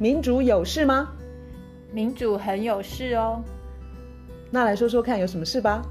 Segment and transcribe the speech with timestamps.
[0.00, 1.14] 民主有事吗？
[1.92, 3.44] 民主很有事哦。
[4.50, 5.82] 那来说说看，有什么事吧？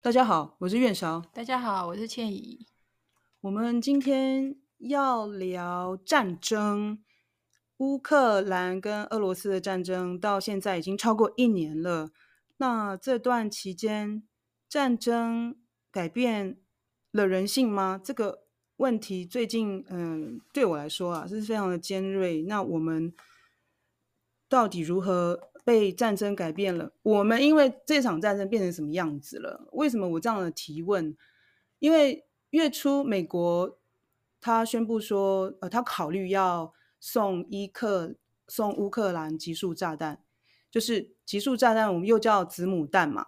[0.00, 1.20] 大家好，我是苑韶。
[1.34, 2.68] 大家好，我是倩怡。
[3.40, 7.02] 我们今天要聊战争，
[7.78, 12.10] 乌克兰跟俄罗斯的战争到现在已经超过一年了。
[12.58, 14.22] 那这段期间，
[14.68, 15.56] 战争
[15.90, 16.60] 改变
[17.10, 18.00] 了人性吗？
[18.00, 18.45] 这个
[18.76, 22.42] 问题最近，嗯，对我来说啊，是非常的尖锐。
[22.42, 23.12] 那我们
[24.48, 26.92] 到底如何被战争改变了？
[27.02, 29.68] 我们因为这场战争变成什么样子了？
[29.72, 31.16] 为什么我这样的提问？
[31.78, 33.78] 因为月初美国
[34.40, 38.14] 他宣布说，呃，他考虑要送伊克
[38.46, 40.22] 送乌克兰极速炸弹，
[40.70, 43.26] 就是极速炸弹，我们又叫子母弹嘛。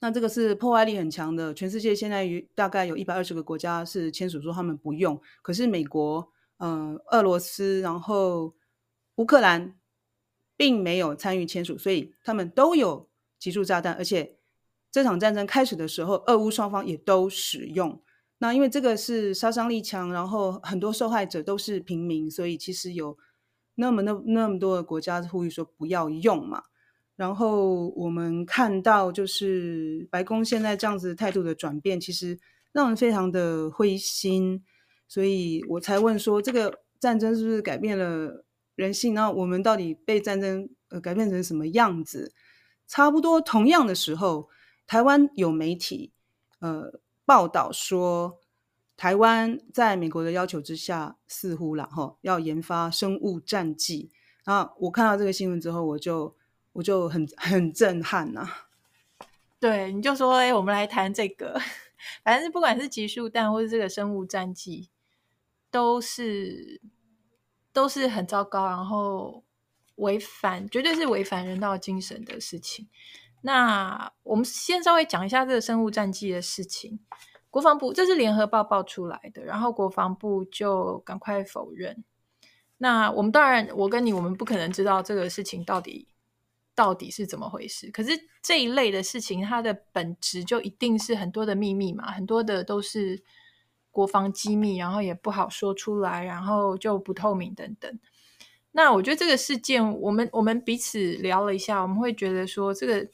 [0.00, 8.54] 那这个是破坏力很强的，全世界现在于大概有一百二十个国家是签署说他们不用，可是美国、嗯、俄罗斯，然后
[9.16, 9.78] 乌克兰
[10.56, 14.38] 并没有参与签署，所以他们都有集束炸弹，而且
[14.90, 18.02] 这场战争开始的时候，俄乌双方也都使用。
[18.38, 23.18] 那因为这个是杀伤力强，然后很多受害者都是平民，所以其实有
[23.74, 26.62] 那么那那么多的国家呼吁说不要用嘛。
[27.20, 32.40] 然后我们看到，就是白宫现在这样子态度的转变，其实
[32.72, 34.64] 让人非常的灰心，
[35.06, 39.14] 所以我才问说，这个战争是不是改变了人性？
[39.14, 42.32] 然后我们到底被战争呃改变成什么样子？
[42.88, 44.48] 差不多同样的时候，
[44.86, 46.12] 台湾有媒体
[46.60, 48.38] 呃报道说，
[48.96, 54.10] 台湾在美国的要求之下，似乎然后要研发生物战剂。
[54.46, 56.34] 然后我看到这个新闻之后，我就。
[56.72, 58.68] 我就很很震撼呐、啊，
[59.58, 61.60] 对，你就说，哎，我们来谈这个，
[62.24, 64.88] 反正不管是集束弹或是这个生物战剂，
[65.70, 66.80] 都是
[67.72, 69.42] 都是很糟糕，然后
[69.96, 72.88] 违反，绝对是违反人道精神的事情。
[73.42, 77.00] 那我们先稍微讲一下这个生物战剂的事情。
[77.50, 82.04] 国防部这是联合报报出来的，然后国防部就赶快否认。
[82.78, 86.06] 那我们当然，我跟你，我们不可能知道这个事情到底。
[86.80, 87.90] 到底是怎么回事？
[87.90, 93.22] 可是这一类的事情，它的本质就一定是很多的秘密嘛，很多的都是
[93.90, 98.00] 国防机密，然后也不好说出来，然后就不透明等等。
[98.72, 103.06] 那我觉得这个事件，我们我们彼此聊了一下，我们会觉得说，这个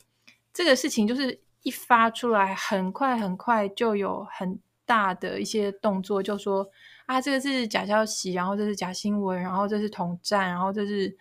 [0.55, 6.71] 这个事情就是一发出来，很快很快就有很大的一些动作，就说
[7.07, 11.17] 啊，这个是假消息，然后这是假新闻，然后这是统战，然后这是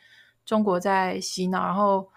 [0.45, 2.07] 中国在洗脑，然后。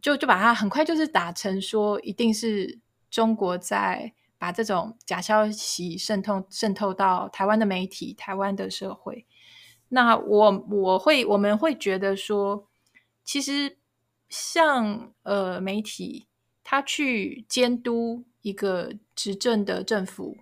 [0.00, 2.78] 就就把它很快就是打成说，一定是
[3.10, 9.26] 中国在把这种假消息渗透渗透到台湾的媒体、台湾的社会。
[9.88, 12.68] 那我我会我们会觉得说，
[13.24, 13.78] 其实
[14.28, 16.26] 像呃媒体，
[16.62, 20.36] 他去监督一个执政的政府，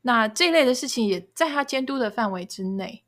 [0.00, 3.04] 那这类的事情也在他监督的范围之内。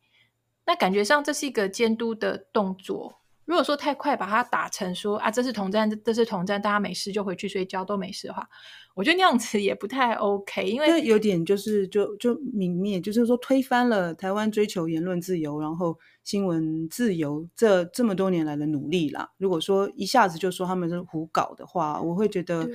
[0.66, 3.20] 那感觉上这是一个监督的动作。
[3.47, 8.49] 如果说太快把它打成说啊，这是同战，这是同战，大家没事就回去睡觉都没事的话，
[8.94, 19.31] 我觉得那样子也不太 OK，因为有点就是就就泯灭，就是说推翻了台湾追求言论自由，然后新闻自由这这么多年来的努力啦。
[19.37, 22.66] 如果说一下子就说他们是胡搞的话，我会觉得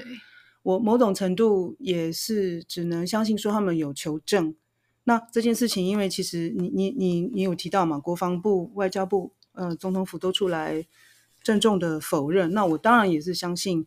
[0.61, 4.55] 我某种程度也是只能相信说他们有求证。
[5.05, 9.33] 那这件事情，因为其实你你你你有提到嘛，国防部、外交部。
[9.53, 10.85] 呃，总统府都出来
[11.43, 12.53] 郑重的否认。
[12.53, 13.85] 那我当然也是相信，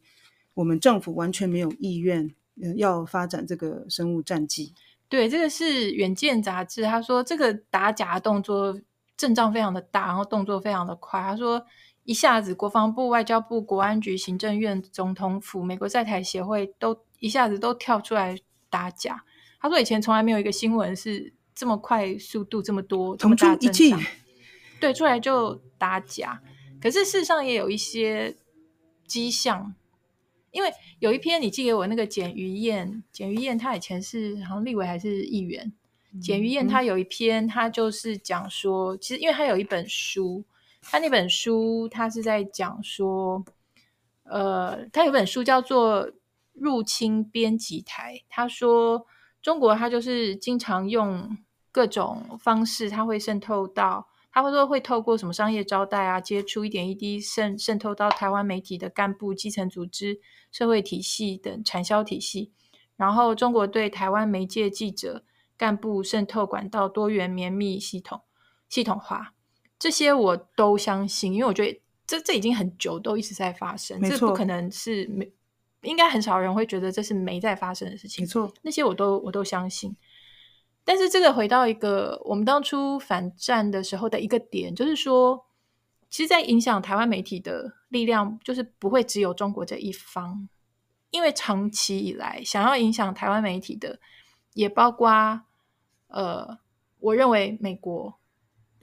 [0.55, 4.75] 我们政府完全没有意愿，呃，要发展这个生物战剂。
[5.09, 8.81] 对，这个是《远见》杂志，他说这个打假动作
[9.17, 11.21] 阵仗非常的大，然后动作非常的快。
[11.21, 11.65] 他说
[12.05, 18.39] 一下子国防部、外交部、国安局、行政院、总统府、美国在台协会都一下子都跳出来
[18.71, 19.23] 打假。
[19.61, 24.01] 他说以前从来没有一个新闻是这么快速度这么多，这么大阵仗。
[24.83, 26.43] 对，出来就打假，
[26.81, 28.35] 可是事实上也有一些
[29.07, 29.73] 迹象，
[30.51, 35.73] 因为有一篇你寄给我那个简于燕，简于燕她以前是好像立委还是议员，
[36.13, 40.43] 嗯、简于燕她有一篇，她就是讲说，其实因为她有一本书，
[40.81, 43.45] 她那本书她是在讲说，
[44.25, 46.09] 呃，她有本书叫做
[46.55, 49.07] 《入侵编辑台》，她说
[49.41, 51.39] 中国他就是经常用
[51.71, 54.09] 各种方式，它会渗透到。
[54.33, 60.21] 他会说会透过什么商业招待啊，接触一点一滴渗渗透到台湾媒体的干部、基层组织、
[60.51, 62.51] 社会体系等产销体系，
[62.97, 65.23] 然后中国对台湾媒介记者
[65.59, 68.23] 干部渗透管道多元绵密系统
[68.71, 69.35] 系统化，
[69.79, 75.31] 这些我都相信，因为我觉得这这已经很久都一直在发生，这不可能是没，
[75.83, 79.95] 应该很少人会觉得这是没在发生的事情，没错，那些我都我都相信。
[80.85, 85.45] 但是这个回到一个我们当初反战的时候的一个点，就是说，
[86.11, 90.49] 其实，在影响台湾媒体的力量，就是不会只有中国这一方，
[91.11, 94.01] 因为长期以来想要影响台湾媒体的，
[94.55, 95.43] 也包括
[96.09, 96.59] 呃，
[96.99, 98.15] 我认为美国，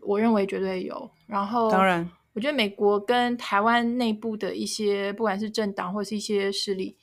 [0.01, 1.11] 我认为绝对有。
[1.27, 6.97] 然后，当然，我觉得美国跟台湾内部的一些，不管是政党或是一些势力。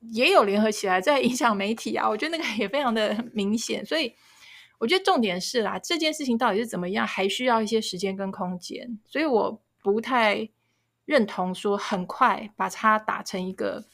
[0.00, 4.14] 也有联合起来在影响媒体啊，我觉得那个也非常的明显，所以
[4.78, 10.48] 我觉得重点是啦，这件事情到底是怎么样，还需要一些时间跟空间，所以我不太
[11.04, 13.84] 认同说很快把它打成一个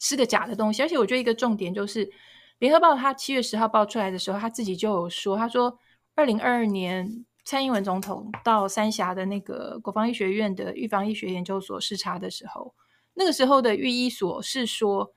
[0.00, 2.10] 是个假的东西，而且我觉得一个重点就是，
[2.58, 5.78] 联合报他七月十号报出来的时候，他自己就有说，他说
[6.16, 12.74] 二零二二年蔡英文总统到三峡的那个国防医学院的预防医学研究所视察的时候。
[13.14, 15.14] 那个时候的御医所是说，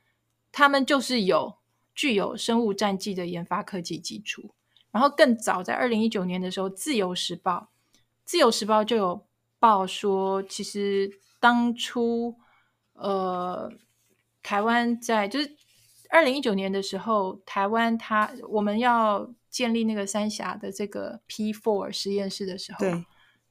[0.51, 1.56] 他们就是有
[1.94, 4.51] 具有生物战剂的研发科技基础。
[4.92, 7.69] 然后更早在二零一九年的时候，《自由时报》
[8.25, 9.25] 《自由时报》就有
[9.59, 11.09] 报说，其实
[11.39, 12.36] 当初
[12.94, 13.71] 呃，
[14.44, 15.56] 台湾在就是
[16.09, 22.80] 二零一九年的时候，台湾它我们要建立那个三峡的这个 P four 实验室的时候，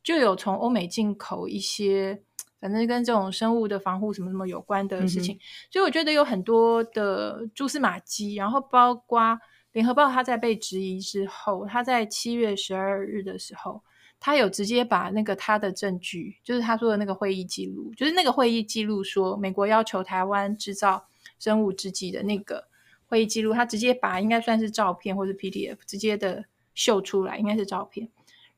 [0.03, 2.23] 就有从欧美进口一些。
[2.65, 5.39] 反正跟这种生物的防护什么什么有关的事情，嗯、
[5.71, 8.37] 所以我觉得有很多的蛛丝马迹。
[8.37, 9.39] 然后包括
[9.73, 13.83] 联合报，他在被质疑之后，他在七月十二日的时候，
[14.19, 21.07] 他有直接把那个他的证据，就是他说的那个会议记录，就是那个会议记录说美国要求台湾制造
[21.39, 22.67] 生物制剂的那个
[23.05, 28.09] 会议记录，他直接把应该算是照片或者 PDF 直接的秀出来，应该是照片。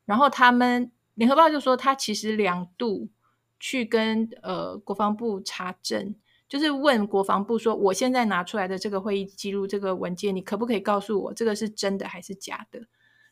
[0.05, 3.09] 然后他们联合报就说，他其实两度。
[3.59, 6.15] 去跟呃国防部查证，
[6.49, 12.81] 就是问国防部说，我现在拿出来的这个会议记录这个文件，你可不可以告诉我这个是真的还是假的？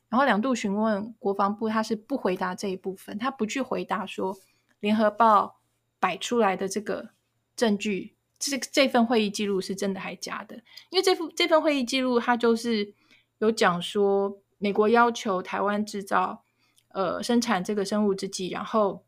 [0.08, 4.36] 然后两度询问国防部，他是不回答这一部分，他不去回答说
[4.80, 5.60] 联合报
[6.00, 7.10] 摆出来的这个
[7.54, 10.56] 证据，这这份会议记录是真的还是假的？
[10.90, 12.94] 因为这份这份会议记录，它就是
[13.38, 16.44] 有讲说美国要求台湾制造
[16.88, 19.04] 呃生产这个生物制剂，然后。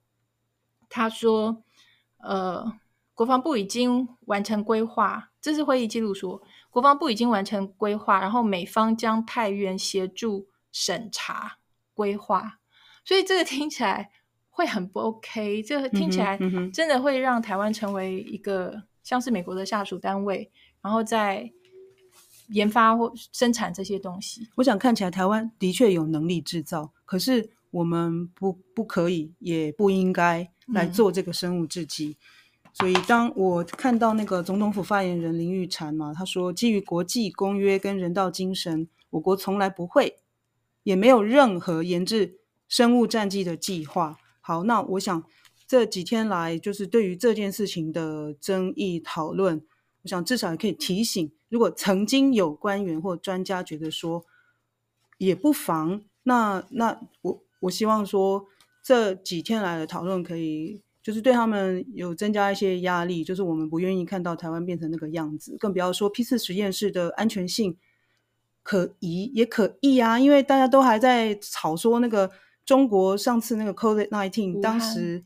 [0.96, 1.62] 他说
[2.24, 2.72] ：“呃，
[3.12, 6.40] 国防部已经完成规划，这是会议记录说，
[6.70, 11.58] 国防部已经完成规划，然后美方将派员协助审查
[11.92, 12.58] 规划。
[13.04, 14.10] 所以这个听起来
[14.48, 16.38] 会很不 OK，这个听起来
[16.72, 20.50] 真的会让台湾成为一个像是美国的下属单位，
[20.80, 21.52] 然后在
[22.48, 24.48] 研发或生产这些东西。
[24.54, 32.16] 我想看起来台湾的确有能力制造，可是我们不不可以，也不应该。”来做这个生物制剂，
[32.64, 40.16] 嗯，所以当我看到那个总统府发言人林玉婵嘛，他说基于国际公约跟人道精神，我国从来不会，
[40.82, 44.18] 也没有任何研制生物战剂的计划。
[44.40, 45.22] 好，那我想
[45.68, 49.62] 这几天来就是对于这件事情的争议讨论，
[50.02, 54.24] 我想至少也可以提醒，如果曾经有官员或专家觉得说
[55.18, 58.46] 也不妨，那那我我希望说。
[58.88, 67.76] 这几天来的讨论可以，就是对他们有增加一些压力，就是我们不愿意看到台湾变成那个样子，更不要说批次实验室的安全性
[68.62, 72.30] 可疑也可疑啊，因为大家都还在吵说那个
[72.64, 75.24] 中国上次那个 COVID nineteen 当时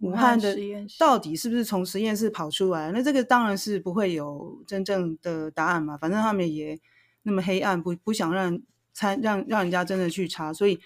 [0.00, 0.56] 武汉的
[0.98, 2.90] 到底是不是从实验室跑出来？
[2.90, 6.76] 那这个当然是不会有真正的答案嘛，反正他们也
[7.22, 8.60] 那么黑暗，不不想让
[8.92, 10.80] 参让让人家真的去查，所以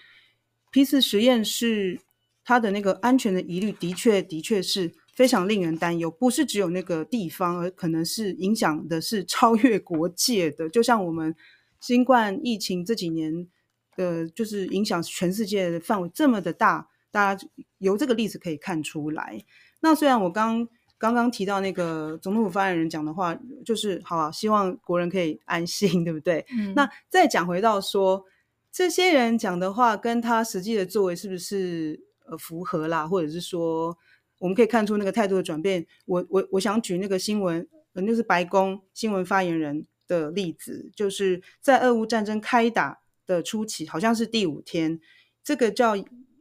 [0.71, 1.99] P 四实验室。
[2.43, 10.67] 它的那个安全的疑虑的确的确是非常令人担忧，不是只有那个地方，而可能是影响的是超越国界的。
[10.67, 11.35] 就像我们
[11.79, 13.47] 新冠疫情这几年
[13.95, 17.47] 的，就是影响全世界的范围这么的大，大家
[17.77, 19.39] 由这个例子可以看出来。
[19.81, 26.43] 那虽然我刚刚刚提到那个总统府发言人讲的话，就是好啊，希望国人可以安心，对不对？
[26.57, 26.73] 嗯。
[26.75, 28.25] 那再讲回到说，
[28.71, 32.07] 这些人讲的话跟他实际的作为是不是？
[32.29, 33.97] 呃，符合啦，或者是说，
[34.37, 35.85] 我们可以看出那个态度的转变。
[36.05, 45.01] 我我我想举那个新闻，呃，就是白宫新闻发言人的例子，就是在俄乌战争开打的初期，好像是第五天，
[45.43, 45.97] 这个叫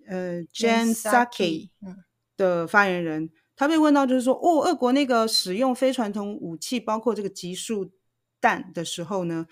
[0.06, 1.70] 呃 Jen Psaki
[2.36, 7.90] 的发言人，他被问到就是说，哦，俄国那个使用非传统武器，包括这个集束
[8.38, 9.46] 弹的时候呢，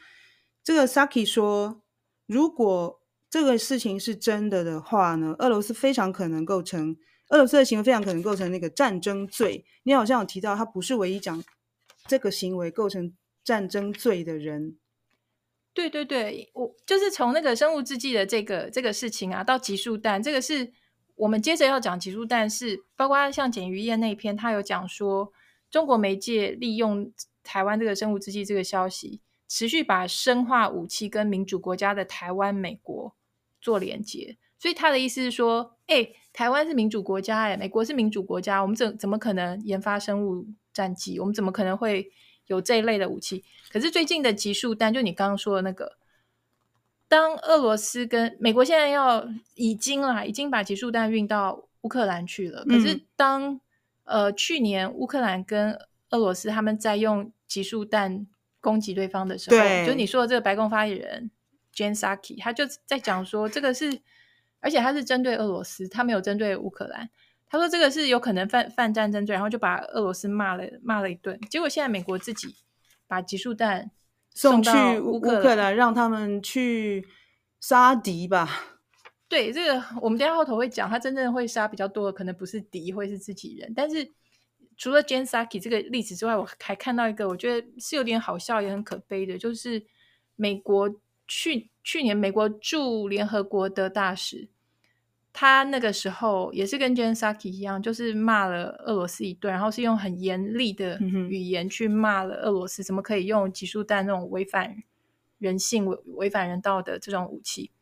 [0.62, 1.82] 这个 Psaki 说，
[2.28, 6.96] 如果这个事情是真的的话呢，俄罗斯非常可能构成
[7.30, 9.64] 俄罗斯的行为非常可能构成那个战争罪。
[9.82, 11.42] 你好像有提到，他不是唯一讲
[12.06, 14.76] 这个行为构成战争罪的人。
[15.74, 20.72] 对对对，我就是从那个生物制剂的这个这个事情啊，到集束弹，这个是
[21.14, 25.32] 我们接着要讲集束弹，是包括像简于燕那篇，他有讲说
[25.70, 27.12] 中国媒介利用
[27.44, 33.14] 台湾这个生物制剂这个消息，持续把生化武器跟民主国家的台湾、美国
[33.60, 41.18] 做连接，所以他的意思是说，哎，台湾是民主国家，哎，美国是民主国家，我们怎怎么可能研发生物战剂？
[41.18, 42.12] 我们怎么可能会
[42.46, 43.42] 有这一类的武器？
[43.72, 45.96] 可是最近的集束弹，就你刚刚说的那个，
[47.08, 52.64] 当俄罗斯跟美国现在要已经啦，已经把集束弹运到乌克兰去了。
[52.66, 53.60] 可是当
[54.04, 55.72] 呃去年乌克兰跟
[56.10, 58.26] 俄罗斯他们在用集束弹
[58.60, 61.30] 攻击对方的时候，对就你说的这个白宫发言人。
[61.74, 64.00] Jen Psaki，他就在讲说，这个是，
[64.58, 67.08] 而且他是针对俄罗斯，他没有针对乌克兰。
[67.48, 71.38] 他说这个是有可能犯犯战争罪，然后就把俄罗斯骂了骂了一顿。
[71.48, 72.56] 结果现在美国自己
[73.06, 73.92] 把集束弹
[74.34, 77.06] 送去乌克兰，克兰让他们去
[77.60, 78.50] 杀敌吧。
[79.28, 83.72] 对，这个我们等下后头会讲，他真正会杀比较多的，可能不是敌，会是自己人。
[83.76, 84.10] 但是
[84.78, 89.84] 除了 Jen Psaki 这个例子之外，我还看到一个，我觉得是有点好笑，也很可悲的，就是
[90.36, 90.98] 美国。
[91.30, 94.48] 去去年，美国驻联合国的大使，
[95.30, 104.82] 他那个时候也是跟 Jen Psaki 一样，就是骂了俄罗斯一顿，然后是用很严厉的语言去骂了俄罗斯，怎么可以用集束弹那种违反
[105.36, 107.72] 人性、违违反人道的这种武器？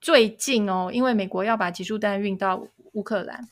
[0.00, 3.48] 最近哦，因为美国要把集束弹运到乌克兰，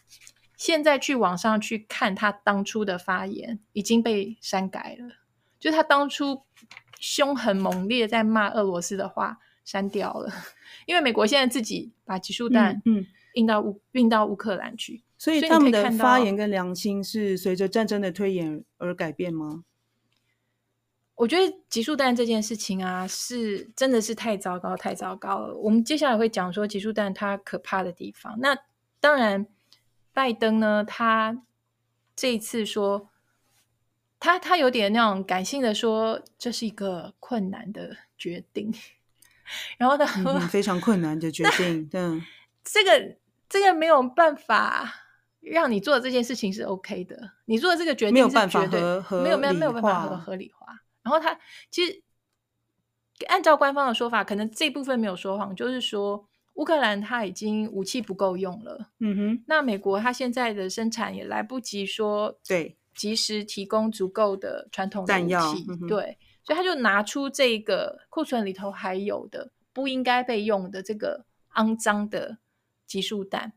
[0.59, 5.15] 现在去网上去看他当初的发言，已经被删改了，
[5.59, 6.43] 就他当初。
[7.01, 10.33] 凶狠猛烈在骂俄罗斯的话删掉了，
[10.85, 19.63] 因为美国现在自己把集束弹嗯运到乌运到乌克兰去，所以他们的发言跟良心是随着战争的推演而改变吗？
[21.15, 25.55] 我觉得集束弹这件事情啊，是真的是太糟糕太糟糕了。
[25.55, 28.37] 我们接下来会讲说集束弹它可怕的地方。
[28.41, 28.59] 那
[28.99, 29.47] 当然，
[30.19, 31.43] 拜登呢，他
[32.17, 33.09] 这一次说。
[34.21, 38.75] 他他有点那种感性的说，这是一个困难的决定，
[39.79, 42.01] 然后他说、嗯、非常困难的决定，对，
[42.65, 43.17] 这个
[43.49, 44.93] 这个没有办法
[45.39, 48.67] 让你做的这件事情是 OK 的，你做的这个决定没有办法
[49.03, 50.67] 和没有没有没有办法合合理化。
[51.05, 51.39] 然后他
[51.71, 52.03] 其实
[53.29, 62.77] 按照官方的说法，可能这部分没有说谎，就是说乌克兰他已经武器不够用了，嗯哼，那美国他现在的生产也来不及说对。
[62.95, 71.25] 及时提供足够的传统的武器，弹药，嗯、对，所以他就拿出这个库存里头还有的不应该被用的这个
[71.55, 72.39] 肮脏的
[72.89, 73.53] 集束弹。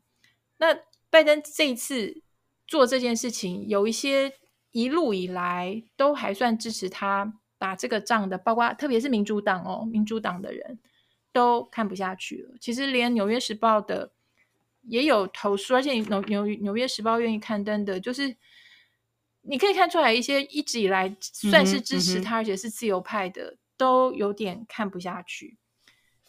[0.57, 0.77] 那
[1.09, 2.21] 拜登这一次
[2.67, 4.31] 做这件事情，有一些
[4.69, 10.77] 一路以来都还算支持他打这个仗的，包括特别是民主党哦，民主党的人
[11.31, 12.57] 都看不下去了。
[12.59, 14.11] 其实连《纽约时报》的
[14.83, 18.37] 也有投诉，而且纽纽《纽约时报》愿意刊登的，就是。
[19.43, 25.57] 你可以看出来，一些一直以来算是支持他，而且是自由派的，都有点看不下去。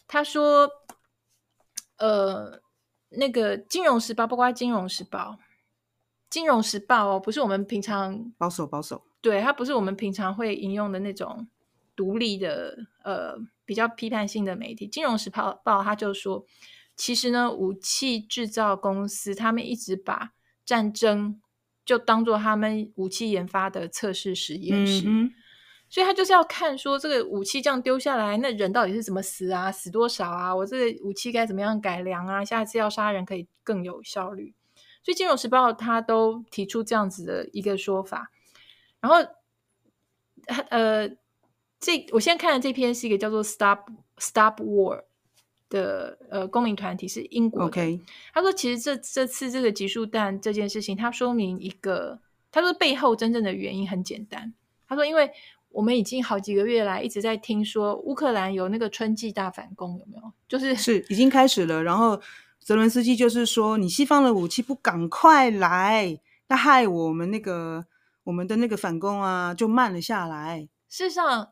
[0.07, 0.67] 他说
[1.97, 2.59] ：“呃，
[3.09, 5.19] 那个《金融时报》，包括《金融时报》，
[6.27, 11.47] 《金融时报》哦，不是我们平常保守保守，对，它不是我们平常会引用的那种
[11.95, 14.87] 独立的呃比较批判性的媒体。
[14.89, 16.45] 《金融时报》报他就说，
[16.95, 20.31] 其实呢，武器制造公司他们一直把
[20.65, 21.39] 战争。
[21.85, 25.33] 就当做他们武器研发的测试实验室，嗯、
[25.89, 29.69] 所以他就是要看说这个武器这样丢下来，那人到底是怎么死啊？
[29.69, 30.55] 死多少啊？
[30.55, 32.45] 我这个武器该怎么样改良啊？
[32.45, 34.55] 下一次要杀人可以更有效率。
[35.03, 38.31] 所以《金融时报》他都提出这样子的一个说法。
[39.01, 39.17] 然后，
[40.69, 41.09] 呃，
[41.83, 45.03] 这我现在看的这篇是一个叫做 “Stop Stop War”。
[45.69, 47.71] 的呃，公民团体是英国的。
[47.71, 47.99] Okay.
[48.31, 52.19] 他说，其实这这次这个集束弹这件事情，他说明一个，
[52.51, 54.53] 他说背后真正的原因很简单。
[54.87, 55.31] 他说，因为
[55.69, 60.31] 我们已经好几个月来一直在听说乌克兰有那个春季大反攻，有没有？
[60.47, 61.81] 就是是已经开始了。
[61.81, 62.21] 然后
[62.59, 67.83] 泽伦斯基就是说，你西方的武器不赶快来，那害我们那个
[68.25, 70.69] 我们的那个反攻啊，就慢了下来。
[70.87, 71.49] 事实上。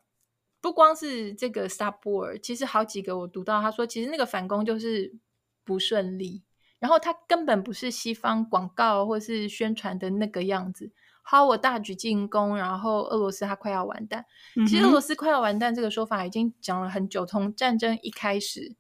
[0.61, 5.13] 不光是这个 Stop War，其实好几个我读到，他说其实那个反攻就是
[5.65, 6.43] 不顺利，
[6.79, 10.91] 然后他根本不是西方广告或是宣传的那个样子。
[11.23, 14.25] 好，我大举进攻，然后俄罗斯它快要完蛋。
[14.55, 14.65] 嗯。
[14.65, 18.75] 其实俄罗斯快要完蛋这个说法已经讲了很久，从战争一开始，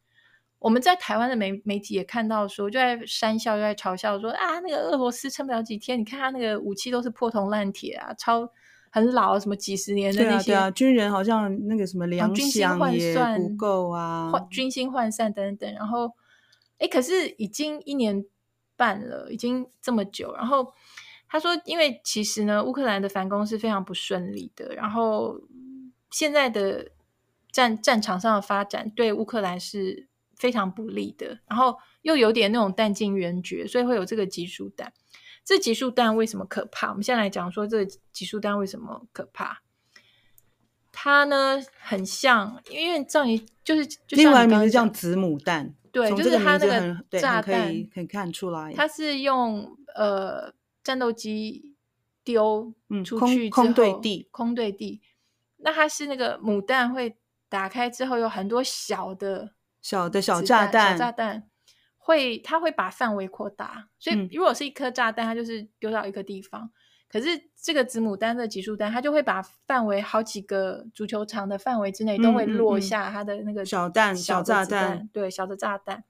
[0.57, 8.51] 我们在台湾的媒媒体也看到说，就在讪笑，就在嘲笑说啊，那个俄罗斯撑不了几天，你看他那个武器都是破铜烂铁啊，超
[8.91, 16.11] 很老，什么几十年的那些，对啊，对啊，军人好像那个什么粮饷也不够啊，换军心涣散等等，然后。
[16.83, 18.25] 哎，可是已经一年
[18.75, 20.33] 半了，已经这么久。
[20.33, 20.73] 然后
[21.29, 24.73] 他说，因为其实呢，乌克兰的反攻是非常不顺利的。
[24.73, 25.39] 然后
[26.09, 26.89] 现在的
[27.51, 31.37] 战战场上的发展对乌克兰是非常不利的。
[31.45, 34.91] 然后又有点那种弹尽援绝，所以会有这个集束弹。
[35.43, 36.89] 这集束弹为什么可怕？
[36.89, 39.61] 我们现在来讲说这个集束弹为什么可怕。
[40.91, 45.73] 它呢很像，因为这样就是就像另外名字叫子母弹。
[45.91, 51.75] 对，就是它那个炸弹可以可以看出来，它是用呃战斗机
[52.23, 55.01] 丢出去之后，嗯、空空对地，空对地。
[55.57, 57.17] 那它是那个母弹会
[57.49, 61.43] 打开之后有很多小的小的小炸弹，小炸弹
[62.03, 66.63] 会它会把范围扩大，所以如果是一颗炸弹，它就是丢到一个地方。
[66.63, 66.71] 嗯
[67.11, 67.27] 可是
[67.61, 76.05] 这个子母弹的集束弹，它就会把范围好几个足球场的范围之内都会落下它的那个小弹、小炸弹，对，小的炸弹。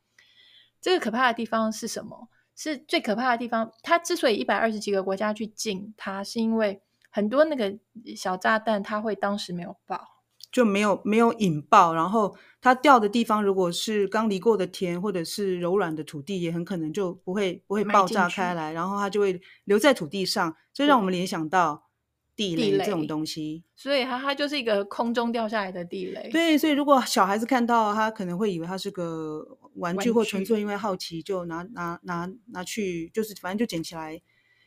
[0.80, 2.30] 这个可怕的地方是什么？
[2.56, 3.72] 是最可怕的地方。
[3.82, 7.80] 它之所以一百二十几个国家去禁它，是因为很多那个
[8.16, 10.21] 小炸弹它会当时没有爆。
[10.52, 21.88] 就没有没有引爆，然后它掉的地方如果是刚犁过的田或者是柔软的土地，也很可能就不会不会爆炸开来，然后它就会留在土地上，这让我们联想到
[22.36, 23.64] 地雷这种东西。
[23.78, 26.30] 所以它它就是一个空中掉下来的地雷。
[26.32, 34.22] 对，所以如果小孩子看到，他可能会以为它是个玩具，或纯粹因为好奇就拿拿拿拿去，就是反正就捡起来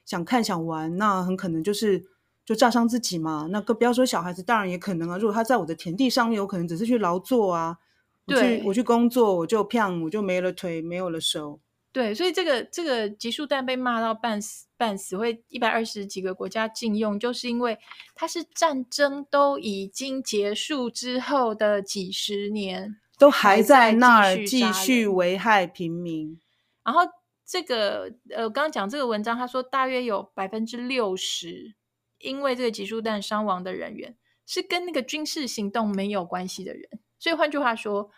[0.06, 2.13] 想看想玩，那很可能就是。
[2.44, 3.48] 就炸伤自己嘛？
[3.50, 5.16] 那个不要说小孩子，当然也可能啊。
[5.16, 7.78] 如果他在我的田地上面，有可能只是去劳作啊。
[8.26, 11.60] 对，我去，我去工作，我就啪，我就没了腿，没有了手。
[11.92, 17.78] 对，所以这个这个集束弹被骂到半死半死，会一百二十几个国家禁用，就是因为
[18.14, 26.40] 它是战争都已经结束之后的几十年，都还在那儿继续危害平民。
[26.82, 27.02] 然后
[27.46, 31.74] 这个呃，我刚刚讲这个文章，他说大约有百分之六十。
[32.24, 38.10] 因为这个集束弹伤亡的人员是跟那个军事行动没有关系的人，所以换句话说，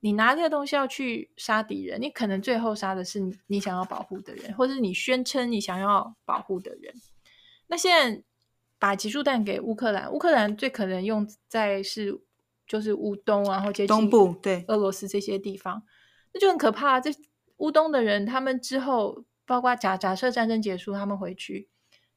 [0.00, 6.94] 你拿这个东西要去杀敌人，你可能最后杀的是你想要保护的人，或者是你宣称你想要保护的人。
[7.66, 8.22] 那现在
[8.78, 12.20] 把集束弹给乌克兰，乌克兰最可能用在是
[12.66, 15.82] 就是乌东，然后接近东部，对俄罗斯这些地方，
[16.32, 17.00] 那就很可怕。
[17.00, 17.10] 这
[17.58, 21.68] 乌东的人，他们之后包括假假设战争结束，他们回去。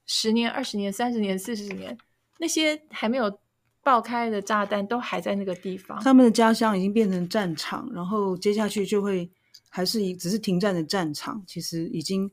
[0.06, 1.98] 十年、二十年、三十年、四十年，
[2.38, 3.40] 那些还没有
[3.82, 6.00] 爆开的炸弹都还在那个地方。
[6.02, 9.30] 他们的家乡已经变成战场，然后接下去就会
[9.70, 12.30] 还是一只是停战的战场，其实已经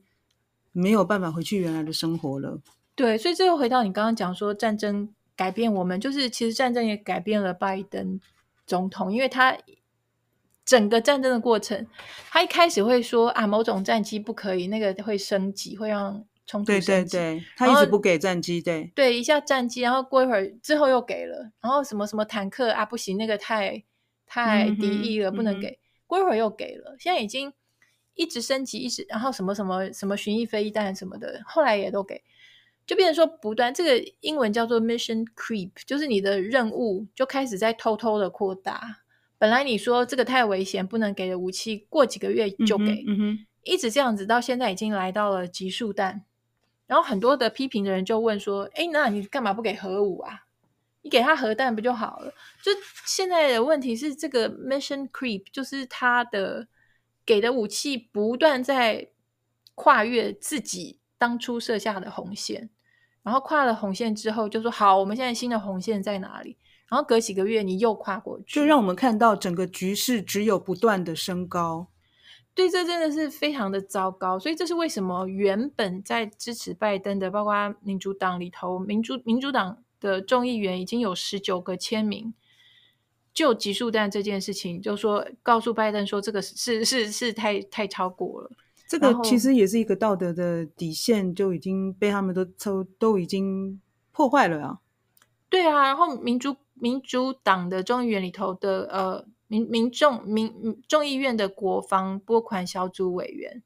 [0.73, 2.61] 没有办法回去原来的生活了。
[2.97, 8.21] 对，所以最后回到你刚刚讲说，战争改变我们，就是其实战争也改变了拜登
[8.67, 9.57] 总统，因为他
[10.65, 11.87] 整个战争的过程，
[12.31, 16.25] 他一开始会说啊，某种战机不可以，那个会升级，会让。
[16.67, 23.85] 对对对，他一直不给战机，对对，一下战机，然后过一会儿之后又给了，然后什么什么坦克啊，不行，那个太
[24.27, 25.69] 太敌意了，嗯、不能给。
[25.69, 27.53] 嗯、过一会儿又给了，现在已经
[28.15, 32.23] 一直升级，一直然后什么什么什么巡弋飞弹什么的，后来也都给，
[32.87, 39.03] 就变成说不断，这个英文叫做 mission creep，就是你的任务就开始在偷偷的扩大。
[39.39, 43.05] 本来你说这个太危险，不能给的武器，过几个月就给，
[43.65, 46.27] 一直这样子，到现在已经来到了集束弹。
[46.91, 50.47] 然后很多的批评的人就问说：“哎，那你干嘛不给核武啊？
[51.03, 52.33] 你给他核弹不就好了？”
[52.65, 52.73] 就
[53.07, 56.67] 现在的问题是，这个 mission creep 就是他的
[57.25, 59.07] 给的武器不断在
[59.77, 62.69] 跨越自己当初设下的红线，
[63.23, 66.57] 然后跨了红线之后就说：“好，我们现在新的红线在哪里？”
[66.91, 71.87] 然后隔几个月你又跨过去，就让我们看到整个局势只有不断的升高。
[72.53, 82.35] 对，这真的是非常的糟糕，所以这是为什么原本在支持拜登的，包括民主党里头，民主民主党的众议员已经有十九个签名，
[83.33, 88.51] 就集束弹这件事情，就说告诉拜登说这个是是是，是太太超过了，
[88.87, 93.81] 这个其实也是一个道德的底线，就已经被他们都都都已经
[94.13, 94.79] 破坏了啊。
[95.49, 99.27] 对啊，然后民主民主党的众议员里头的呃。
[99.51, 103.65] 民民众民众议院的国防拨款小组委员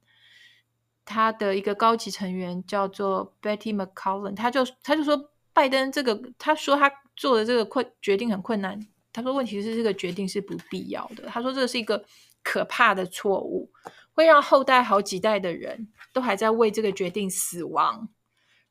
[1.04, 8.80] 他的一个高级成员叫做 Betty McCollum，他就他就说拜登这个，他说他做的这个困决定很困难。
[9.12, 11.24] 他说问题是这个决定是不必要的。
[11.26, 12.02] 他说这是一个
[12.42, 13.70] 可怕的错误，
[14.14, 18.08] 会让后代好几代的人都还在为这个决定死亡。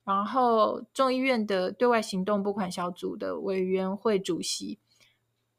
[0.04, 4.80] 然后众议院的对外行动拨款小组的委员会主席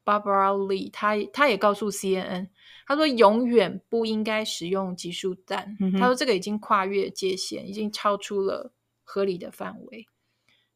[0.05, 2.47] Barbara Lee，他他也告诉 CNN，
[2.85, 5.75] 他说永远不应该使用集束弹。
[5.81, 8.71] 嗯、他说这个已经跨越界限，已经超出了
[9.03, 10.07] 合理的范围。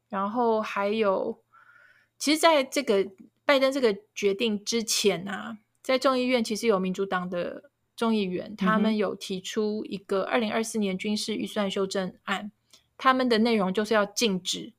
[0.09, 1.43] 然后还有，
[2.17, 3.07] 其实在这个
[3.45, 12.51] 拜登这个决定之前啊，在众议院其实有民主党的众议员，他们有提出一个二零二四年军事预算修正案。
[12.97, 14.73] 他们的内容就是要禁止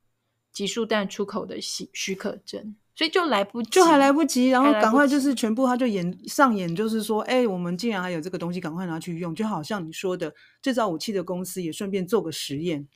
[0.53, 12.87] 集束弹出口的许许可证，所以就来不及，就还来不及，然后赶快就是全部他就演上演，就是说，哎，我们竟然还有这个东西，赶快拿去用，就好像你说的，制造武器的公司也顺便做个实验。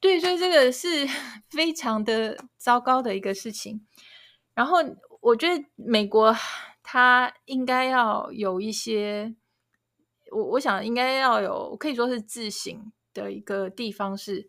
[0.00, 1.06] 对，所以这个是
[1.50, 3.86] 非常的糟糕的一个事情。
[4.54, 4.78] 然后
[5.20, 6.34] 我觉得美国
[6.82, 9.34] 它应该要有一些，
[10.30, 12.90] 我我想应该要有，可以说是自省。
[13.14, 14.48] 的一个地方是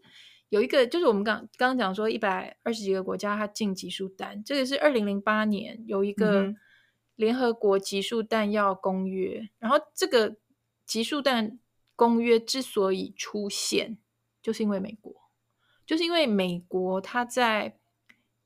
[0.54, 6.54] 有一个，就是我们刚刚讲说一百二十几个国家它禁集束弹，这个是二零零八年有一个
[7.16, 10.36] 联合国集束弹药公约，嗯、然后这个
[10.86, 11.58] 集束弹
[11.96, 13.98] 公约之所以出现，
[14.44, 15.12] 就是因为美国，
[15.88, 17.80] 就是因为美国它在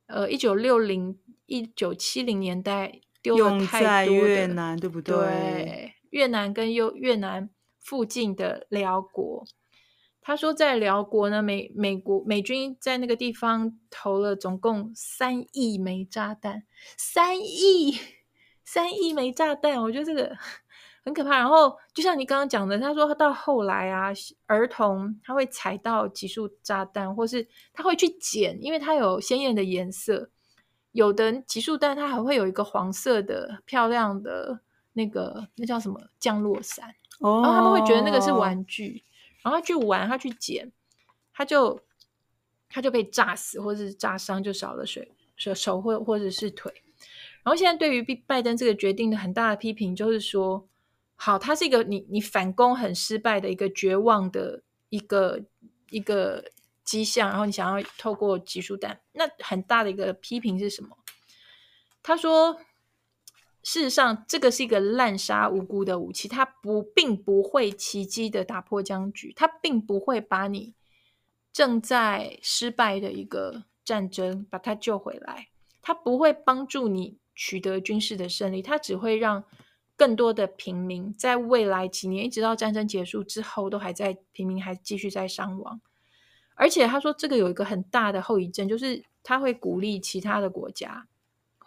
[0.06, 5.14] 呃一九六零一九七零年代丢了太多的越南，对不对？
[5.14, 9.46] 对，越南跟越越南附近的寮国。
[10.28, 16.64] 他说，在辽国呢，美美国美军在那个地方投了总共三亿枚炸弹，
[16.98, 17.98] 三亿
[18.66, 20.36] 三亿枚炸弹，我觉得这个
[21.06, 21.38] 很可怕。
[21.38, 24.12] 然后，就像你刚刚讲的，他说到后来啊，
[24.48, 30.30] 儿童他会踩到集束炸弹，或是他会去捡，因为它有鲜艳的颜色。
[30.92, 34.60] 有的集束弹它还会有一个黄色的漂亮的
[34.92, 39.06] 那个那叫什么降落伞，哦，然后他们会觉得那个是玩具。
[39.42, 40.72] 然后他去玩，他去捡，
[41.34, 41.80] 他就
[42.70, 46.74] 他就被炸死，或者是炸伤，就少了水手手或或者是腿。
[47.44, 50.68] 然后现在对于拜登这个决定的很大的批评，就是说，
[51.16, 55.42] 好，他是一个你你反攻很失败的一个绝望的一个
[55.90, 56.52] 一个
[56.84, 60.98] 迹象，然后你想要透过集束弹，那很大的一个批评是什么？
[62.04, 62.60] 他说。
[63.68, 70.74] 事实上，这个是一个滥杀无辜的武器，它不并不会奇迹的打破僵局，它并不会把你
[71.52, 75.50] 正在失败的一个战争把它救回来，
[75.82, 79.44] 它不会帮助你取得军事的胜利，它只会让
[79.98, 85.82] 更多的平民在未来几年，一直到战争结束之后，都还在平民还继续在伤亡。
[86.56, 91.06] 而且他说，这个有一个很大的后遗症，就是他会鼓励其他的国家。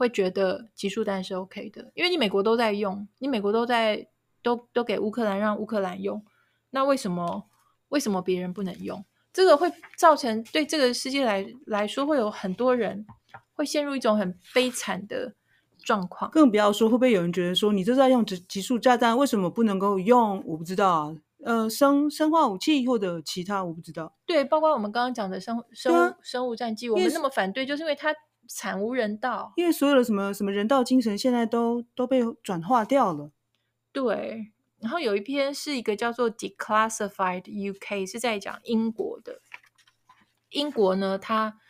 [0.01, 4.09] 会觉得集束弹是 OK 的，因为你美国都在用，你美国都在
[4.43, 6.25] 都都给乌克兰让乌克兰用，
[6.71, 7.45] 那为什么
[7.91, 9.05] 为什么别人不能用？
[9.31, 13.05] 这个会造成对这个世界来来说，会有很多人
[13.53, 15.35] 会陷入一种很悲惨的
[15.85, 16.31] 状况。
[16.31, 20.43] 更不要说会不会有人觉得说，你这是在用集集束炸弹，为什么不能够用？
[20.47, 24.17] 我不知道啊，呃，生生化武器或者其他，我不知道。
[24.25, 28.15] 对，包括我们刚刚讲的生生物、啊、生物战剂，我们那么反对，就是因为它。
[28.53, 33.31] 惨无人道，因为所有的什么什么人道精神现在都都被转化掉了。
[33.93, 39.41] 对，然后有一篇是一个叫做 Declassified UK，是在讲英国的。
[40.49, 41.61] 英国呢，他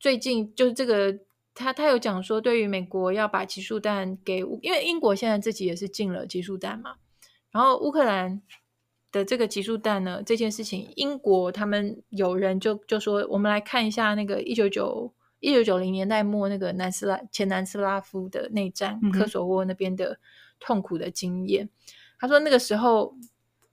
[0.00, 1.20] 最近就是这个，
[1.54, 6.96] 他他有讲说，对于美国要把集束弹给，因为英国现在自己也是禁了集束弹嘛。
[7.52, 8.42] 然后乌克兰
[9.12, 15.14] 的这个集束弹呢，这件事情，英国他们有人就就说，我们来看一下那个一九九。
[15.40, 20.18] 一九九零年代末，那个南斯拉前南斯拉夫的内战，嗯、科索沃那边的
[20.58, 21.68] 痛苦的经验。
[22.18, 23.14] 他说那个时候，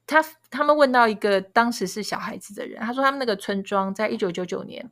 [0.06, 4.92] 他他们问到一个当时是小孩子的人，他说他们那个村庄在一九九九年，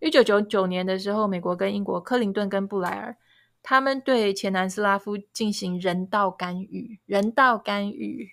[0.00, 3.16] 一九九九年的时候，美国跟英国，克林顿跟布莱尔，
[3.62, 8.30] 他们对前南斯拉夫进行人道干预，人道干预。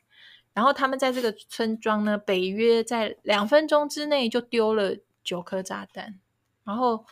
[0.54, 6.20] 然后他们在这个村庄呢，北约在两分钟之内就丢了九颗炸弹，
[6.64, 7.06] 然后。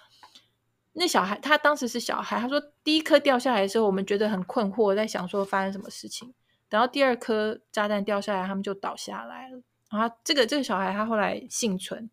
[0.93, 6.34] 那小孩他当时是小孩，他说第一颗掉下来的时候，我们觉得很困惑，在想说发生什么事情。
[6.67, 9.62] 等到第二颗炸弹掉下来，他们就倒下来了。
[9.89, 12.10] 然后这个这个小孩他后来幸存。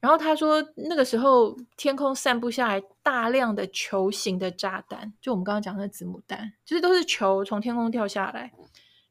[0.00, 8.52] 然后他说那个时候天空散布下来大量的球形的炸弹，就我们刚刚讲的子母弹，其实都是球从天空掉下来，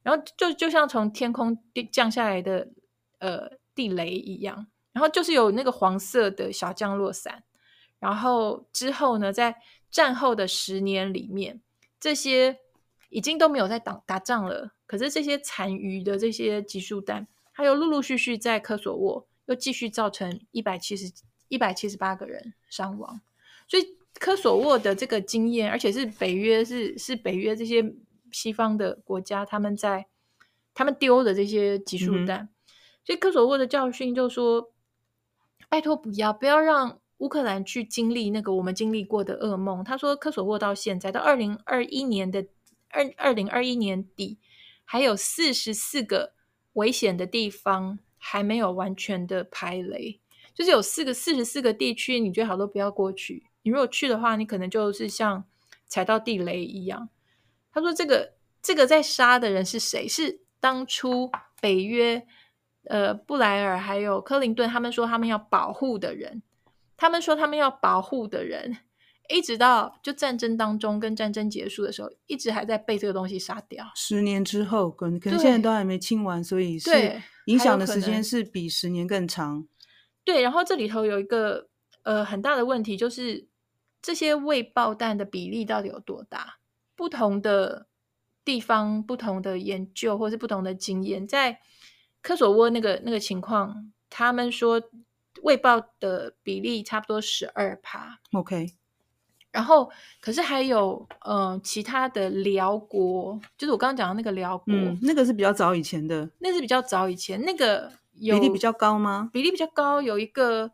[0.04, 1.58] 然后就就像从天空
[1.92, 2.68] 降下来的
[3.18, 7.44] 呃地雷一样，然后就是有那个黄色的小降落伞，
[8.04, 9.56] 然后之后呢，在
[9.90, 11.62] 战后的十年里面，
[12.00, 12.60] 这些
[13.10, 21.12] 已经都没有在打打仗了，可是这些残余的这些集束弹，还有陆陆续续在科索沃又继续造成一百七十
[21.48, 23.22] 一百七十八个人伤亡，
[23.68, 27.96] 所以科索沃的这个经验，而且是北约是是北约这些
[28.32, 30.08] 西方的国家他们在
[30.74, 32.42] 他们丢的这些集束弹。
[32.42, 32.50] 嗯
[33.06, 34.72] 所以科索沃的教训就说
[35.68, 42.46] ：“拜托不要，不要让乌克兰去经历那个我们经历过的噩梦。”他说：“科索沃到现在到二零二一年的
[42.90, 44.38] 二二零二一年底，
[44.84, 46.34] 还有四十四个
[46.74, 50.20] 危险的地方还没有完全的排雷，
[50.54, 53.44] 就是有四个四十四个地区，你最好都不要过去。
[53.62, 55.46] 你如果去的话，你可能就是像
[55.88, 57.10] 踩到地雷一样。”
[57.72, 60.08] 他说：“这个这个在杀的人是谁？
[60.08, 62.26] 是当初北约。”
[62.86, 66.44] 呃，布莱尔还有克林顿，他们说他们要保护的人，
[66.98, 68.78] 他们说他们要保护的人，
[69.30, 73.86] 一直到就战争当中跟战争结束的时候，一直还在被这个东西杀掉。
[73.96, 79.68] 十年之后，可能可能现在都还没清完，所以是影响的时间是比十年更长。
[80.24, 81.68] 对，然后这里头有一个
[82.04, 83.48] 呃很大的问题，就是
[84.02, 86.60] 这些未爆弹的比例到底有多大？
[86.96, 87.88] 不同的
[88.46, 91.60] 地方、不同的研究或是不同的经验，在。
[92.26, 94.82] 科索沃那个那个情况，他们说
[95.44, 98.20] 未报的比例差不多十二趴。
[98.32, 98.74] OK，
[99.52, 109.30] 然后可是还有呃其他的辽国，就是我刚刚讲的那个辽国，嗯，那个是比较早以前的，那是比较早以前那个有比例比较高吗？
[109.32, 110.72] 比例比较高，有一个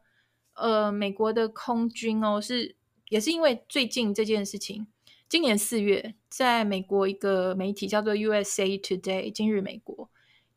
[0.53, 2.75] 呃美国的空军哦，是
[3.09, 4.87] 也是因为最近这件事情，
[5.27, 10.09] 今年四月，在美国一个媒体叫做 USA Today 今日美国。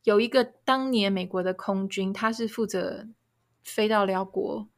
[0.04, 3.06] 有一个当年美国的空军，他是负责
[3.62, 4.68] 飞到辽国。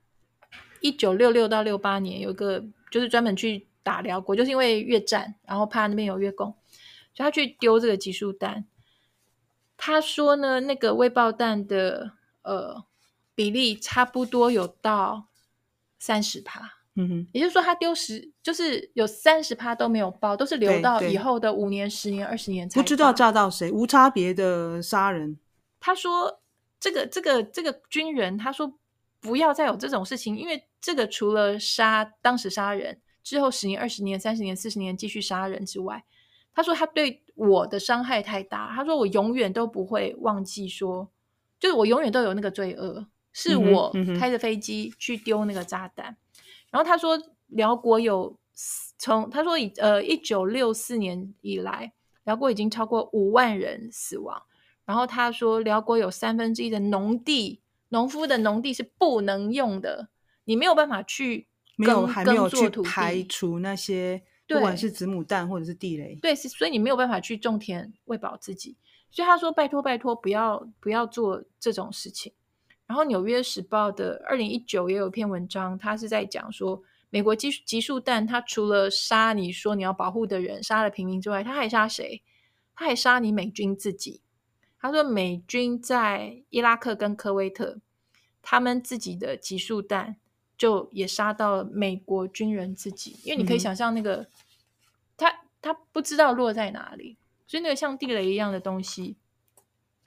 [0.80, 6.48] 一九六六到六八年，有一个就是专门去打辽国，就是因为越战，然后怕那边有越共，
[7.14, 8.66] 所以他去丢这个集束弹。
[9.76, 12.84] 他说呢，那个未爆弹的呃
[13.34, 15.28] 比例差不多有到
[15.98, 16.74] 三十趴。
[16.96, 25.36] 嗯哼，也就是说，他丢十，就是有三十趴都没有爆，都是留到以后的五年、十年、二十年才不知道炸到谁，无差别的杀人。
[25.80, 26.40] 他说
[26.84, 28.70] ：“这个、这个、这个军人，他说
[29.18, 36.04] 不要再有这种事情，因为这个除了杀当时杀人之后十年、二十年、三十年、四十年继续杀人之外，
[36.54, 38.70] 他说他对我的伤害太大。
[38.76, 41.08] 他说我永远都不会忘记说，
[41.58, 46.10] 就是我永远都有那个罪恶，是我开着飞机去丢那个炸弹。
[46.10, 46.16] 嗯”
[46.70, 48.38] 然后他说，辽国有
[48.98, 51.94] 从他说以呃一九六四年以来，
[52.24, 54.42] 辽国已经超过五万人死亡。
[54.84, 60.08] 然后他说，辽国有三分之一的农地，农夫的农地是不能用的，
[60.44, 68.76] 你没有办法去没有还没有去排除那些不管是子母弹或者是地雷，对，所以你没有办法去种田喂饱自己。
[69.10, 72.32] 所以他说，拜托拜托，不要不要做这种事情。
[72.86, 82.22] 然后《纽约时报》的二零一九也有一篇文章，他是在讲说，美国集集束弹，他除了杀你说你要保护的人，杀了平民之外，他还杀谁？
[82.74, 84.20] 他还杀你美军自己。
[84.84, 87.80] 他说，美军在伊拉克跟科威特，
[88.42, 90.16] 他们自己的集束弹
[90.58, 94.26] 就也杀到了美国军人自己，因为你可以想象那个，嗯、
[95.16, 97.16] 他他不知道落在哪里，
[97.46, 99.16] 所以那个像地雷一样的东西，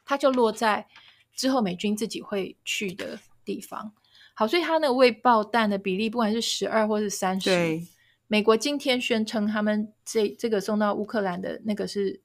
[0.06, 0.88] 他就落在。
[1.36, 3.94] 之后美军自己会去的地方，
[4.34, 7.80] 好，所以他那个未爆弹的比例，不管是十二或是三十，
[8.28, 12.22] 美国今天宣称他们这这个送到乌克兰的那个是，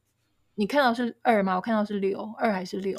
[0.54, 1.56] 你看到是二吗？
[1.56, 2.98] 我看到是六，二还是六？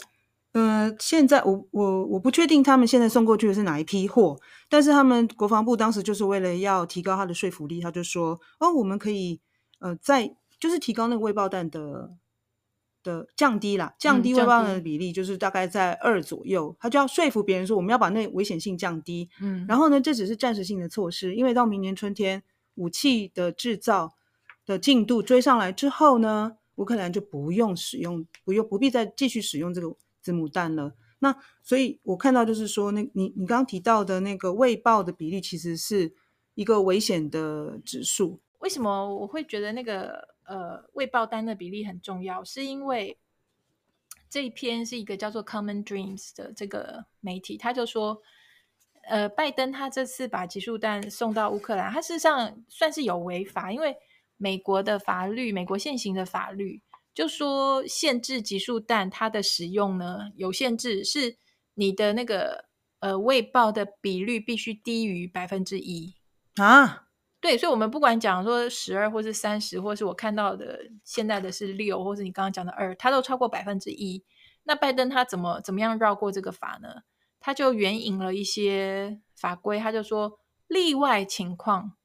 [0.54, 4.40] 呃，现在我我我不确定他们现在送过去的是哪一批货，
[4.70, 9.40] 但是他们国防部当时就是为了要提高他的说服力，他就说哦，我们可以
[9.80, 12.12] 呃在就是提高那个未爆弹的。
[13.04, 19.30] 的降低啦，降低未爆弹的比例就是大概在二左右，嗯，他就要说服别人说我们要把那危险性降低。
[19.42, 22.44] 嗯，然后呢，这只是暂时性的措施，因为到明年春天
[22.76, 24.14] 武器的制造
[24.66, 30.94] 的进度追上来之后呢，乌克兰就不用使用，不用不必再继续使用这个子母弹了。
[31.20, 36.14] 那所以我看到就是说，那你你刚刚提到的那个未爆的比例，其实是
[36.56, 38.40] 一个危险的指数。
[38.60, 40.34] 为什么我会觉得那个？
[40.46, 43.18] 呃，未爆弹的比例很重要，是因为
[44.30, 48.22] 这一篇是一个叫做 Common Dreams 的这个媒体，他就说，
[49.08, 53.96] 呃，拜登他这次把集束弹送到乌克兰，他事实上算是有违法，因为
[54.38, 56.82] 美国的法律，美国现行的法律
[57.14, 61.38] 就说限制集束弹它的使用呢有限制，是
[61.76, 62.66] 你的那个
[63.00, 66.16] 呃未报的比率必须低于百分之一
[66.56, 67.08] 啊。
[67.40, 74.24] 对，所以，我们不管讲说十二，或是三十，或是我看到的现在的是六，或是你刚刚讲的二，它都超过百分之一。
[74.64, 77.02] 那拜登他怎么怎么样绕过这个法呢？
[77.42, 81.98] 他就援引了一些法规，他就说例外情况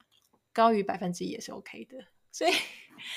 [0.53, 1.99] 高于百分之一也是 OK 的。
[2.39, 2.53] 所以，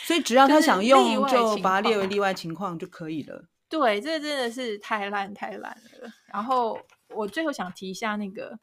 [0.03, 3.45] 所以只要他想用，就把它列为例外情况就可以了。
[3.69, 6.11] 对，这真的是太烂太烂了。
[6.33, 6.79] 然后
[7.09, 8.57] 我最后想提一下那个。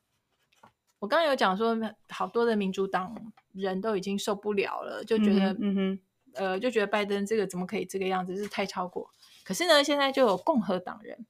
[0.99, 6.01] 我刚刚有讲说，好多的民主党人都已经受不了了，就觉得，嗯哼，
[6.35, 9.15] 呃，就觉得拜登这个怎么可以这个样子，是太超过。
[9.45, 11.25] 可是呢，现在就有共和党人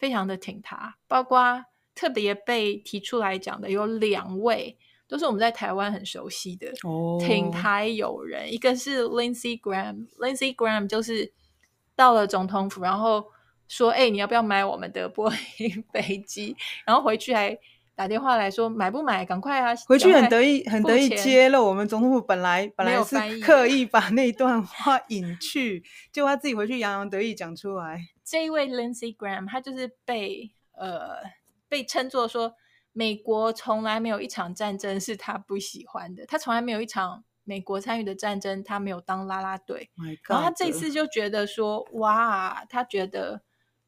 [0.00, 4.76] 非常的挺他，包括特别被提出来讲的有两位，
[5.08, 6.72] 都是我们在台湾很熟悉的
[7.18, 11.32] 挺台友人，一个是 Lindsey Graham，Lindsey Graham 就是
[11.96, 13.24] 到了总统府，然后
[13.66, 16.54] 说，哎，你要不要买我们的波音飞机？
[16.86, 17.58] 然后回去还。
[17.98, 19.24] 打电话来说买不买？
[19.24, 19.74] 赶快啊！
[19.88, 21.60] 回去很得意，很得意接了。
[21.60, 28.00] 我们总统府本来本来是刻意把那段话隐去，结果他自己回去洋洋得意讲出来。
[28.24, 31.16] 这一位 Lindsey Graham，他就是被呃
[31.68, 32.54] 被称作说，
[32.98, 39.88] 美国从来没有一场战争是他不喜欢的，他从来没有一场美国参与的战争他没有当啦啦队。
[40.26, 43.42] 然后他这次就觉得说，哇，他觉得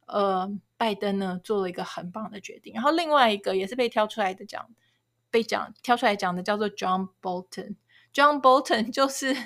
[0.07, 0.59] 呃。
[0.81, 4.66] 拜登呢做了一个很棒的决定，然后另外一个也是被挑出来的讲，
[5.31, 7.75] 被讲挑出来讲的叫做 John Bolton。
[8.14, 9.37] John Bolton 就是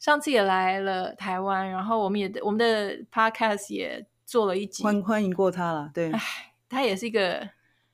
[0.00, 5.88] 上次也来了台湾，然后我们也我们的 Podcast 也做了一集，欢欢迎过他了。
[5.94, 6.20] 对，唉，
[6.68, 7.48] 他也是一个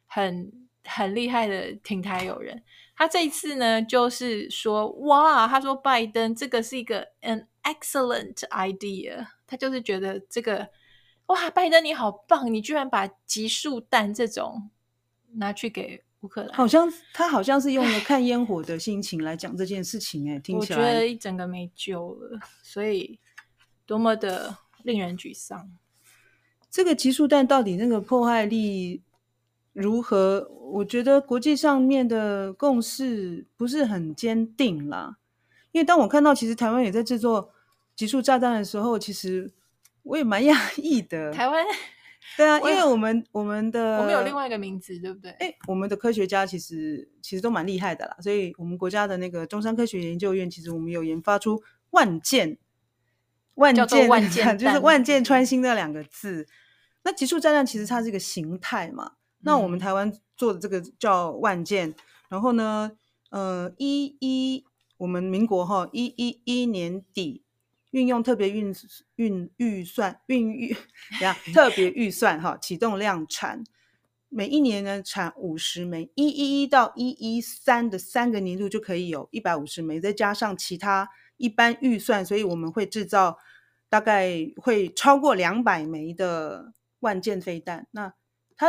[0.06, 2.62] 很很厉害的挺台友人。
[2.94, 10.68] 他这一次呢，就是说哇，他说拜登这个是一个 an excellent idea，他就是觉得这个。
[11.26, 12.52] 哇，拜登你好棒！
[12.52, 14.70] 你居然把集束弹这种
[15.34, 23.18] 拿去给乌克兰，好像他好像是用了看烟火的心情来讲这件事情，哎，听起来我觉得一整个没救了，所以
[23.86, 25.70] 多么的令人沮丧。
[26.68, 29.00] 这个集束弹到底那个破坏力
[29.72, 30.48] 如何？
[30.72, 35.18] 我觉得国际上面的共识不是很坚定啦。
[35.72, 37.50] 因为当我看到其实台湾也在制作
[37.94, 39.52] 集束炸弹的时候，其实。
[40.04, 41.64] 我也蛮讶 异的，台湾，
[42.37, 45.30] 对啊， 因为我们我们的我们有另外一个名字，对不对？
[45.38, 52.58] 哎，我们的科学家其实其实都蛮厉害的啦，所以我们国家的那个中山科学研究院，其实我们有研发出万箭，
[53.54, 56.48] 万箭万箭 就是万箭穿心那两个字。
[57.04, 61.94] 那集束炸弹其实它是一个形态嘛，嗯、那我们台湾做的这个叫万箭，
[62.28, 62.92] 然后呢，
[63.31, 64.64] 呃，一一
[64.96, 67.42] 我们民国哈一一一年底。
[67.92, 68.74] 运用特别运
[69.16, 70.74] 运预算运预
[71.20, 73.62] 呀，特别预算哈，启动量产，
[74.31, 83.37] 每一年呢产五十枚，一一一到一一三的三个年度就可以有一百五十枚，再加上其他一般预算，所以我们会制造
[83.90, 87.87] 大概会超过两百枚的万箭飞弹。
[87.90, 88.14] 那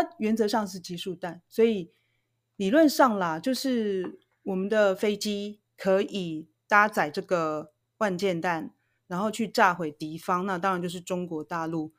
[0.01, 1.91] 它原则上是集束弹，所以
[2.55, 8.71] 理论上啦，就是我们的飞机可以搭载这个万箭弹。
[9.05, 11.91] 然后去炸毁敌方，那当然就是中国大陆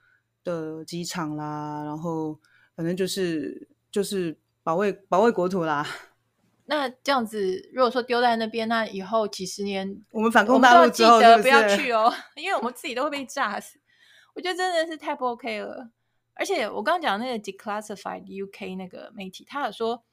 [0.43, 1.85] 的机场啦。
[1.85, 2.41] 然后
[2.75, 5.87] 反正就是就是保卫保卫国土啦。
[6.67, 13.79] 那这样子，如果说丢在那边，那以后几十年我们反攻大陆之后记得不要去哦， 因为我们自己都会被炸死。
[14.35, 15.91] 我觉得真的是太不 OK 了。
[16.35, 20.05] 而且我刚刚讲那个 Declassified UK 那个媒体，他有说，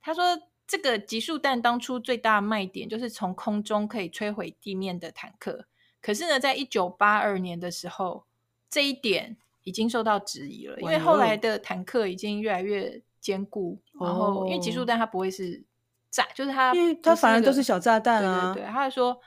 [0.00, 0.22] 他说
[0.66, 5.66] 这个集束弹当初最大卖点就是从空中可以摧毁地面的坦克。
[6.02, 8.26] 可是呢，在一九八二年的时候，
[8.68, 15.64] 这一点已经受到质疑了，因为后来的坦克已经越来越坚固，然后因为集束弹它不会是
[16.10, 18.52] 炸，就是它，因为它反而都是小炸弹啊。
[18.54, 19.20] 对对对，他说，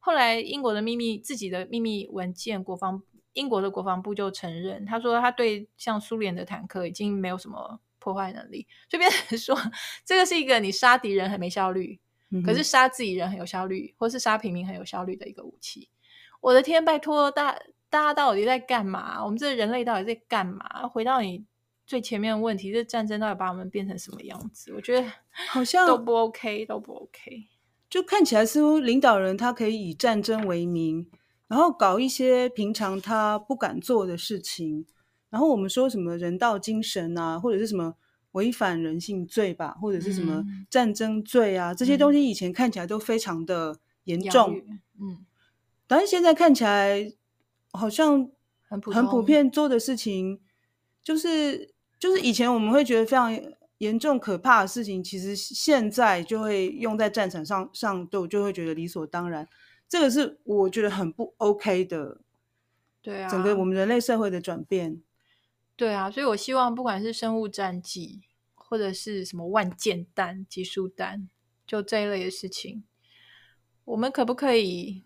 [0.00, 3.00] 后来英国的秘密自己的秘密文件，国防
[3.34, 9.56] 英国的国防部就承认，他说他对像苏联的坦克已经没有什么破坏能力，就变成说
[10.04, 12.00] 这个是一个你杀敌人很没效率，
[12.30, 15.88] 嗯、可是杀自己人很有效率，或是杀平民很有效率的一个武器。
[16.40, 19.24] 我的天，拜托大大家到底在干嘛？
[19.24, 20.86] 我们这人类到底在干嘛？
[20.88, 21.44] 回到你
[21.86, 24.72] 最前面的问题，这战争到底把我们变成什么样子？
[24.74, 25.10] 我觉得
[25.48, 27.46] 好像都不 OK，都不 OK。
[27.88, 31.08] 就看起来似乎领导人他可以以战争为名，
[31.48, 34.86] 然后搞一些平常他不敢做的事情。
[35.30, 37.94] 然后我们说什么人道精神啊，或者是什么
[38.32, 44.60] 违反人性罪吧，或者是什么战争罪啊，嗯、这些东西以前看起来都非常的严重。
[45.00, 45.24] 嗯。
[45.86, 47.12] 但是现在看起来，
[47.72, 48.30] 好像
[48.68, 50.40] 很普遍做的事情，
[51.02, 53.36] 就是就是以前我们会觉得非常
[53.78, 59.46] 严重可怕的事情，其实现在就会用在战场上上，都就会觉得理所当然。
[59.88, 62.20] 这个是我觉得很不 OK 的。
[63.02, 65.02] 对啊，整个我们人类社会的转变。
[65.76, 68.22] 对啊，所以我希望不管是生物战剂，
[68.54, 71.28] 或者是什么万箭弹、集束弹，
[71.66, 72.84] 就这一类的事情，
[73.84, 75.04] 我们可不可以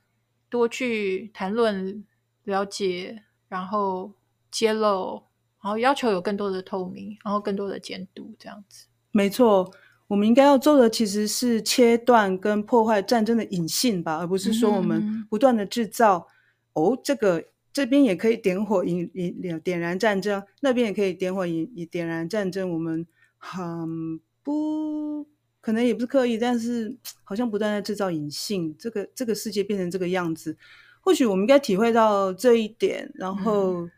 [0.48, 2.06] 多去谈论、
[2.44, 4.12] 了解，然后
[4.50, 5.24] 揭露，
[5.62, 8.86] 然后要求有更多的透明，然后更多的监督，这样子。
[9.10, 9.72] 没错，
[10.08, 16.26] 我们应该要做的其实是切断跟破坏战争的隐性吧，而不是说我们不断的制造、
[16.74, 17.44] 嗯、哦这个。
[17.70, 22.68] 这边也可以点火引引点燃战争，那边也可以点火引引点燃战争。
[22.72, 23.06] 我们
[23.36, 25.24] 很不
[25.60, 28.74] 可能也不是刻意，但是 好像不断在制造隐性。
[28.76, 30.56] 这个这个世界变成这个样子，
[31.00, 33.88] 或许我们应该体会到这一点，然后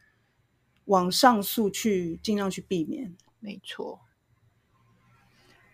[0.87, 3.17] 往上诉去，尽量去避免。
[3.39, 3.99] 没错，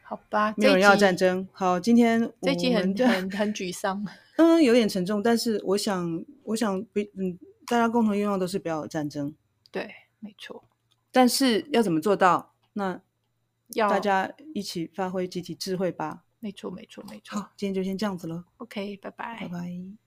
[0.07, 1.47] 好吧，没有人要战争。
[1.53, 4.05] 好，今天我们这集很很很沮丧，
[4.39, 7.39] 嗯，有点沉重，但是我想，我想比嗯。
[7.69, 9.35] 大家共同愿望都是不要有战争，
[9.73, 9.91] 对，
[10.21, 10.63] 没错。
[11.11, 12.55] 但是要怎么做到？
[12.75, 13.03] 那
[13.75, 16.23] 要大家一起发挥集体智慧吧。
[16.39, 17.41] 没错，没错，没错。
[17.41, 18.45] 好，今天就先这样子了。
[18.59, 19.97] OK，拜拜，拜拜。